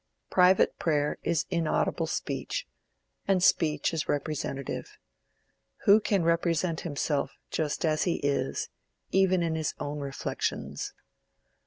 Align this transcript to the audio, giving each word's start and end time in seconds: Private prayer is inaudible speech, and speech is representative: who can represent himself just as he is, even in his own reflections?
Private 0.31 0.79
prayer 0.79 1.19
is 1.21 1.45
inaudible 1.51 2.07
speech, 2.07 2.67
and 3.27 3.43
speech 3.43 3.93
is 3.93 4.09
representative: 4.09 4.97
who 5.85 5.99
can 5.99 6.23
represent 6.23 6.81
himself 6.81 7.37
just 7.51 7.85
as 7.85 8.05
he 8.05 8.15
is, 8.23 8.69
even 9.11 9.43
in 9.43 9.53
his 9.53 9.75
own 9.79 9.99
reflections? 9.99 10.93